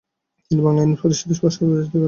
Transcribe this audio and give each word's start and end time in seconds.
তিনি 0.51 0.61
বাংলার 0.65 0.83
আইন 0.83 0.93
পরিষদের 1.01 1.37
সদস্য 1.39 1.59
নির্বাচিত 1.61 1.89
হন। 1.89 1.99